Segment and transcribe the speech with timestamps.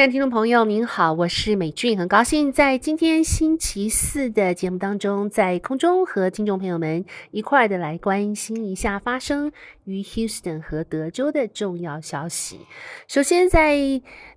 [0.00, 9.52] 亲爱的听众朋友，您好，我是美俊，很高兴在今天星期四的节目当中，在空中和听众朋友们一块的来关心一下发生
[9.84, 12.60] 于 Houston 和德州的重要消息。
[13.08, 13.76] 首先，在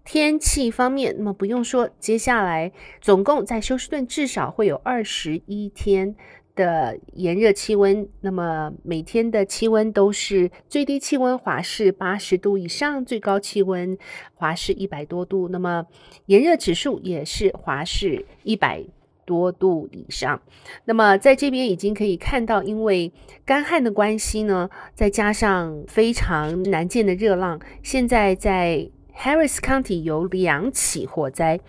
[0.04, 6.14] 天气方面，那么不用说，接下来总共在休斯顿至少会有二十一天
[6.56, 13.98] 的炎热气温，那么每天的气温都是最低气温华氏八十度以上，最高气温
[14.36, 15.86] 华氏一百多度，那么
[16.28, 18.84] 炎热指数也是华氏一百
[19.26, 20.42] 多度以上。
[20.86, 23.12] 那么在这边已经可以看到，因为
[23.46, 31.60] 干旱的关系呢，再加上非常难见的热浪，现在在 Harris County 有两起火灾，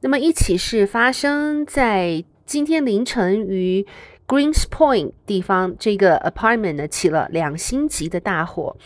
[0.00, 3.86] 那么一起是发生在今天凌晨于
[4.30, 8.76] Greenspoint 地方，这个 apartment 呢起了两星级的大火，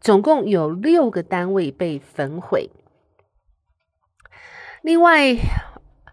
[0.00, 2.68] 总共有六个单位被焚毁。
[4.82, 5.36] 另外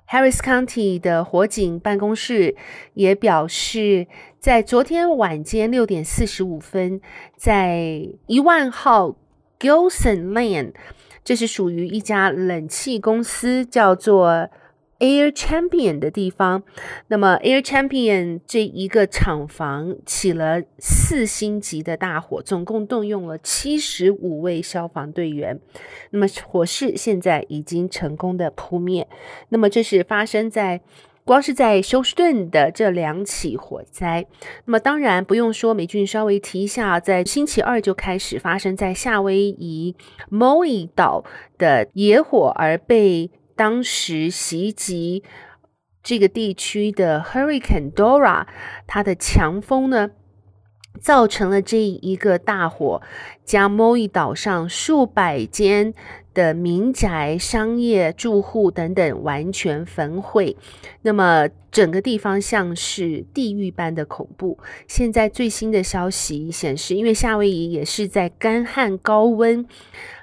[0.07, 2.55] ，Harris County 的火警办公室
[2.93, 4.05] 也表示，
[4.39, 7.01] 在昨天晚间六点四十五分，
[7.35, 9.15] 在一万号
[9.59, 10.73] Gilson Lane，
[11.23, 14.51] 这是属于一家冷气公司，叫做。
[14.99, 16.63] Air Champion 的地方，
[17.07, 25.59] 那么 Air Champion 这一个厂房起了四星级的大火，总共动用了七十五位消防队员。
[26.11, 29.07] 那么火势现在已经成功的扑灭。
[29.47, 30.81] 那么这是发生在
[31.23, 34.25] 光是在休斯顿的这两起火灾。
[34.65, 39.95] 那么当然不用说，美俊稍微提一下，在星期二就开始发生在夏威夷
[40.29, 41.23] Maui 岛
[41.57, 43.31] 的野火而被。
[43.59, 45.21] 当时袭击
[46.01, 48.47] 这个地区的 Hurricane Dora，
[48.87, 50.11] 它的强风呢，
[51.01, 53.01] 造成了这一个大火，
[53.43, 55.93] 将 Moi 岛上数百间
[56.39, 60.55] 的民宅、商业、住户等等完全焚毁。
[61.01, 64.57] 那么整个地方像是地狱般的恐怖。
[64.87, 69.65] 现在最新的消息显示，因为夏威夷也是在干旱、高温。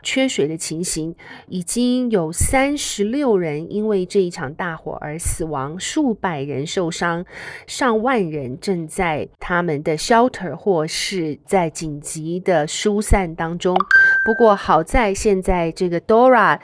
[0.03, 1.17] 缺水的情形，
[1.49, 7.25] 已经有三十六人因为这一场大火而死亡，数百人受伤，
[7.67, 13.77] 上万人正在他们的 shelter 或是在紧急的疏散当中。
[14.27, 16.59] 不过好在现在这个 Dora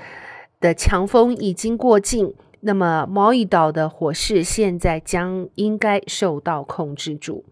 [0.60, 7.44] 的强风已经过境，那么毛伊岛的火势现在将应该受到控制住，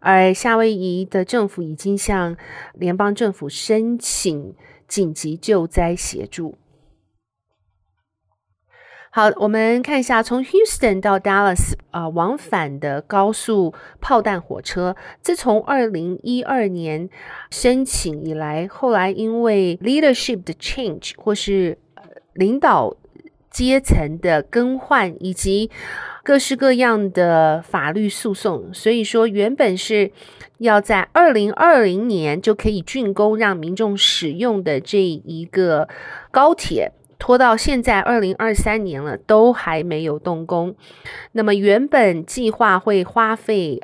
[0.00, 2.36] 而夏威夷的政府已经向
[2.74, 4.54] 联邦政府申请。
[4.90, 6.58] 紧急救灾协助。
[9.12, 17.10] 好，我们看一下从 Houston 到 Dallas 啊、往返的高速炮弹火车，自从二零一二年
[17.50, 21.76] 申请以来，后来因为 leadership 的 change 或是
[22.34, 22.96] 领导
[23.50, 25.72] 阶层的更换，以及
[26.22, 30.12] 各式各样的法律诉讼，所以说原本是
[30.58, 35.88] 要在二零二零年就可以竣工让民众使用的这一个
[36.30, 40.74] 高铁，拖到现在二零二三年了，都还没有动工。
[41.32, 43.80] 那么原本计划会花费。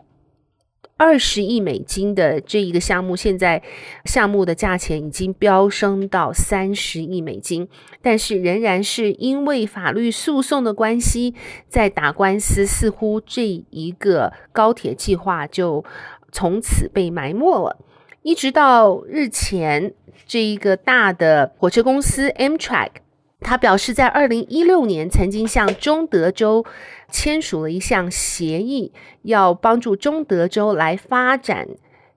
[0.99, 3.63] 二十亿美金的这一个项目，现在
[4.07, 7.69] 项目的价钱已经飙升到三十亿美金，
[8.01, 11.35] 但是仍然是因为法律诉讼的关系，
[11.69, 15.85] 在打官司，似乎这一个高铁计划就
[16.33, 17.77] 从此被埋没了。
[18.23, 19.93] 一直到日前，
[20.27, 22.89] 这一个大的火车公司 Amtrak，
[23.41, 26.65] 他表示在二零一六年曾经向中德州。
[27.09, 28.93] 签署了一项协议，
[29.23, 31.69] 要帮助中德州来发展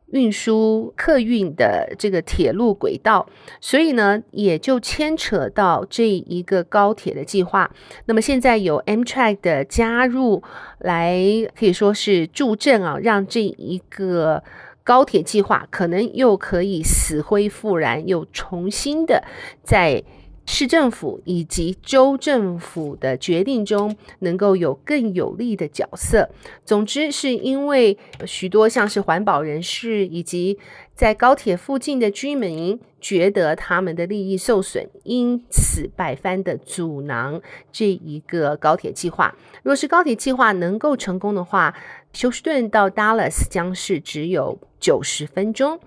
[0.07, 3.29] 运输客运的这个铁路轨道，
[3.61, 7.69] 所以呢，也就牵扯到这一个高铁的计划。
[8.05, 10.41] 那么现在有 Amtrak 的加入，
[10.79, 11.23] 来
[11.55, 14.43] 可以说是助阵啊，让这一个
[14.83, 19.23] 高铁计划可能又可以死灰复燃，又重新的
[19.63, 20.03] 在。
[20.51, 26.27] 市政府以及州政府的决定中，能够有更有利的角色。
[26.65, 30.57] 总之，是因为许多像是环保人士以及
[30.95, 37.39] 在高铁附近的居民觉得他们的利益受损，因此百般的阻挠
[37.71, 39.35] 这一个高铁计划。
[39.61, 41.75] 若是高铁计划能够成功的话，
[42.11, 45.79] 休斯顿到 Dallas 将是只有九十分钟。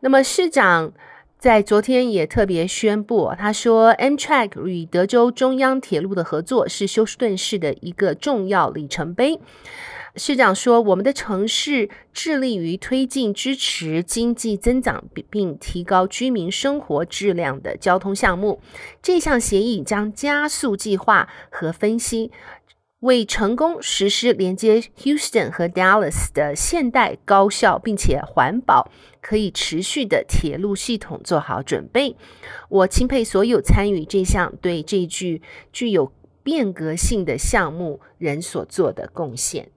[0.00, 0.94] 那么市长。
[1.46, 9.38] 在昨天也特别宣布，他说，Amtrak 与德州中央铁路的合作是休斯顿市的一个重要里程碑。
[10.16, 18.60] 市长说：“我们的城市致力于推进支持经济增长并提高居民生活质量的交通项目。
[19.00, 22.32] 这项协议将加速计划和分析，
[23.00, 28.90] 为成功实施连接 Houston 和 Dallas 的现代、高效并且环保、
[29.20, 32.16] 可以持续的铁路系统做好准备。
[32.70, 36.10] 我钦佩所有参与这项对这具具有
[36.42, 39.70] 变革性的项目人所做的贡献。”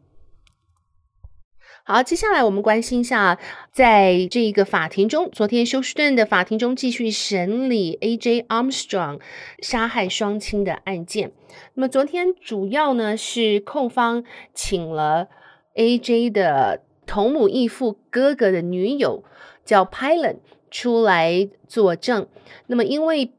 [1.92, 3.40] 好，接下来我们关心一下，
[3.72, 8.44] 在这个法庭中，昨天休斯顿的法庭中继续审理 A.J.
[8.44, 9.20] Armstrong
[9.64, 11.32] 杀害双亲的案件。
[11.74, 15.30] 那么昨天主要呢是控方请了
[15.74, 16.30] A.J.
[16.30, 19.24] 的同母异父哥哥的女友
[19.66, 20.36] 叫 Pilot
[20.70, 22.28] 出来作证。
[22.68, 23.32] 那么因为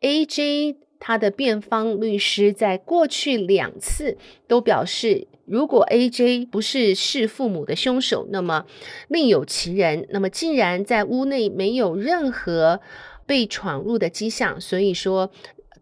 [0.00, 0.76] A.J.
[0.98, 4.16] 他的辩方律师在过去两次
[4.48, 5.28] 都表示。
[5.50, 8.66] 如果 AJ 不是弑父母的凶手，那么
[9.08, 10.06] 另有其人。
[10.10, 12.80] 那么既然在屋内没有任何
[13.26, 15.32] 被闯入的迹象，所以说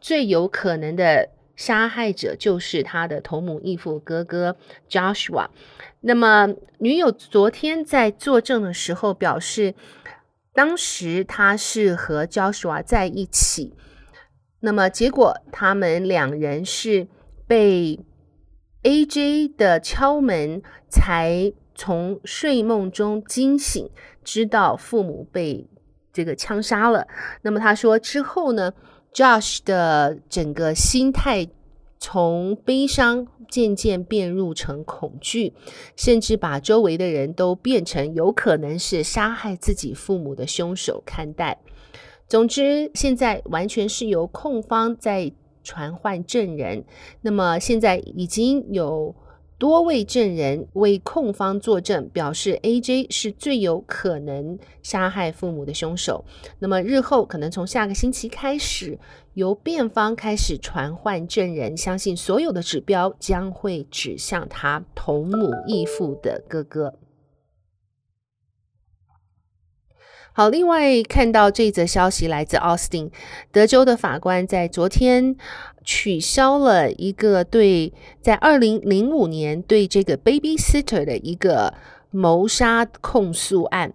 [0.00, 4.56] 最有可能的杀害者就是他的同母异父哥哥
[4.88, 5.48] Joshua。
[6.00, 9.74] 那么女友昨天在作证的时候表示，
[10.54, 13.74] 当时他是和 Joshua 在一起。
[14.60, 17.06] 那么结果他们两人是
[17.46, 18.00] 被。
[18.84, 19.48] A.J.
[19.56, 23.90] 的敲门才从睡梦中惊醒，
[24.22, 25.68] 知道父母被
[26.12, 27.08] 这个枪杀了。
[27.42, 28.72] 那么他说之后呢
[29.12, 31.48] ，Josh 的整个心态
[31.98, 35.54] 从悲伤渐渐变入成恐惧，
[35.96, 41.58] 甚至把周围的人都变成有可能是杀害自己父母的凶手看待。
[42.28, 45.32] 总之，现在完全是由控方在。
[45.68, 46.82] 传唤证人，
[47.20, 49.14] 那么现在已经有
[49.58, 56.24] 多位证人为控方作证，表示 AJ 是最有可能杀害父母的凶手。
[56.58, 58.98] 那么日后可能从下个星期开始，
[59.34, 66.94] 由辩方开始传唤证人，相信所有的指标将会指向他同母异父的哥哥。
[70.38, 73.10] 好，另外看到这则消息来自奥斯汀，
[73.50, 75.34] 德州的法官在昨天
[75.84, 81.74] 取消了一个对在二零零五年对这个 babysitter 的一个
[82.12, 83.92] 谋杀控诉案。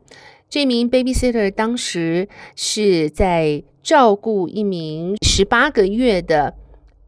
[0.50, 6.56] 这名 babysitter 当时是在照顾一名十八个月的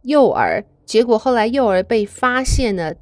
[0.04, 2.96] 幼儿，结果后来幼儿被发现了。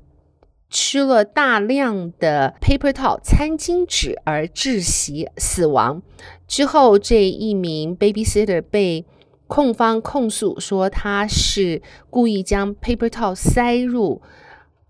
[0.73, 6.01] 吃了大量的 paper towel 餐巾纸而窒息死亡
[6.47, 9.05] 之后，这一名 babysitter 被
[9.45, 14.23] 控方控诉说他是故意将 paper towel 塞入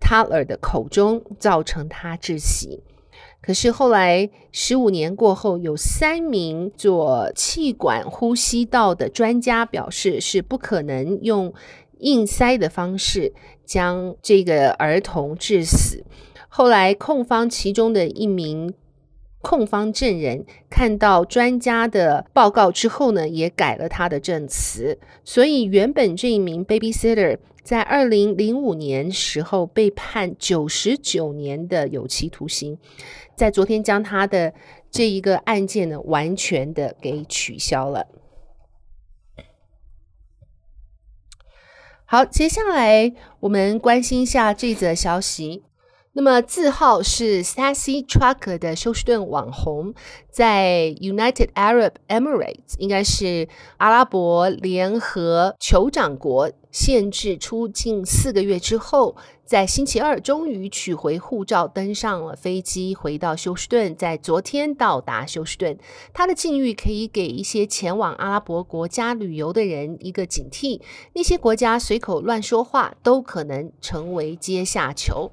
[0.00, 2.82] toddler 的口中，造成他窒息。
[3.42, 11.52] 可是后来十五年过后，有三名做气管呼吸道的专家表示是不可能用
[12.04, 13.32] 硬塞的方式
[13.64, 16.04] 将这个儿童致死。
[16.48, 18.72] 后来，控方其中的一名
[19.40, 24.98] 控方证人看到专家的报告之后呢，也改了他的证词。
[25.24, 32.78] 所以，原本这一名 babysitter 在二零零五年时候被判九十九年的有期徒刑，
[33.34, 34.52] 在昨天将他的
[34.90, 38.06] 这一个案件呢，完全的给取消了。
[42.06, 45.64] 好，接下来我们关心一下这则消息。
[46.12, 49.94] 那么字号是 Sassy Trucker 的休斯顿网红，
[50.30, 59.14] 在 United Arab Emirates 应该是阿拉伯联合酋长国限制出境四个月之后，
[59.44, 65.78] 在星期二终于取回护照，登上了飞机回到休斯顿，在昨天到达休斯顿。
[66.12, 70.80] 他的境遇可以给一些前往阿拉伯国家旅游的人一个警惕，
[71.12, 75.30] 那些国家随口乱说话都可能成为阶下囚。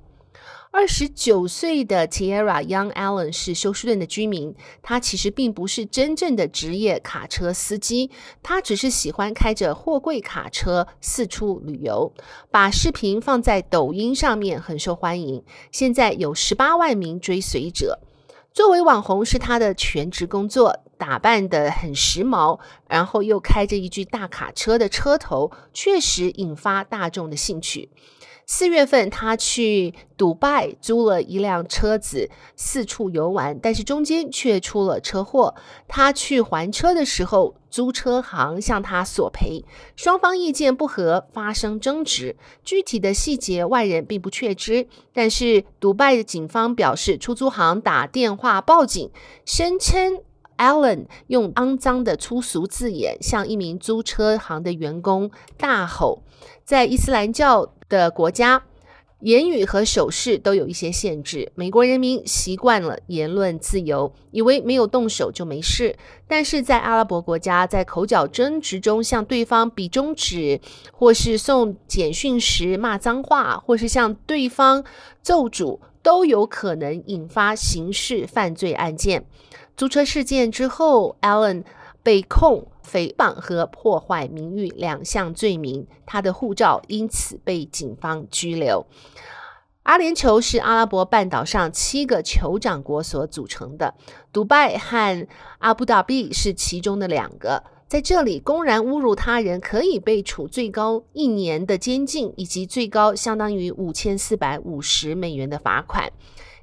[0.74, 8.10] 二十九岁的 Tierra Young Allen 是休斯顿的居民，他其实并不是真正的职业卡车司机，
[8.42, 12.14] 他只是喜欢开着货柜卡车四处旅游，
[12.50, 18.00] 把视频放在抖音上面很受欢迎，现在有十八万名追随者。
[18.54, 27.90] 作为网红是他的全职工作，打扮得很时髦，然后又开着一具大卡车的车头，确实引发大众的兴趣。
[28.54, 35.56] 四月份，他去迪拜租了一辆车子四处游玩，但是中间却出了车祸。
[35.88, 39.64] 他去还车的时候，租车行向他索赔，
[39.96, 42.36] 双方意见不合，发生争执。
[42.62, 49.10] 具体的细节外人并不确知，但是迪拜的警方表示，出租行打电话报警，
[49.46, 50.20] 声称
[50.58, 56.22] Alan 用肮脏的粗俗字眼向一名租车行的员工大吼，
[56.66, 58.64] 在伊斯兰教的国家，
[59.20, 61.52] 言语和手势都有一些限制。
[61.56, 65.98] 美国人民习惯了言论自由，以为没有动手就没事。
[66.26, 70.62] 但是在阿拉伯国家，在口角争执中向对方比中指，
[70.94, 74.84] 或是送简讯时骂脏话，或是向对方
[75.22, 79.26] 奏主，都有可能引发刑事犯罪案件。
[79.76, 81.64] 租车事件之后，Allen
[82.02, 88.86] 被控诽谤和破坏名誉两项罪名，他的护照因此被警方拘留。
[89.84, 93.96] 阿联酋是阿拉伯半岛上七个酋长国所组成的，
[94.32, 95.28] 迪拜和
[95.60, 97.64] 阿布达比是其中的两个。
[97.92, 106.10] 在这里公然侮辱他人，可以被处最高一年的监禁，以及最高相当于五千四百五十美元的罚款。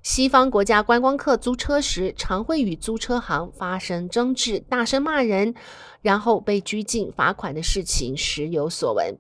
[0.03, 5.55] 西方国家观光客租车时，常会与租车行发生争执，大声骂人，
[6.01, 9.19] 然后被拘禁、罚款的事情时有所闻。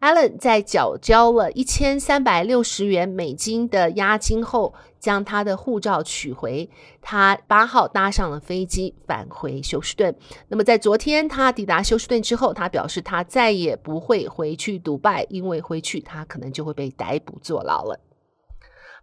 [0.00, 6.68] Allen 在缴交了一千三百六十元美金的押金后，将他的护照取回。
[7.00, 10.14] 他八号搭上了飞机返回休斯顿。
[10.48, 18.00] 那么在昨天他抵达休斯顿之后，他表示他再也不会回去独拜，因为回去他可能就会被逮捕坐牢了。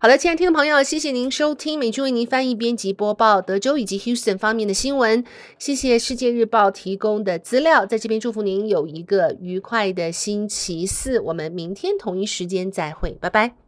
[0.04, 5.24] 好的，亲爱的听众朋友，谢谢您收听美君为您翻译、编辑、播报德州以及 Houston 方面的新闻。
[5.60, 11.20] 谢谢世界日报提供的资料，在这边祝福您有一个愉快的星期四。
[11.20, 13.61] 我们明天同一时间再会，拜拜。